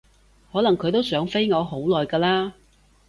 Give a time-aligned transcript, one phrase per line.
[0.51, 2.53] 可能佢都想飛我好耐㗎喇